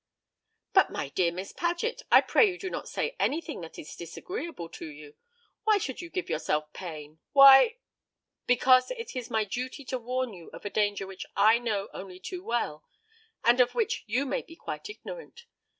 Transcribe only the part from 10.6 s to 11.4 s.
a danger which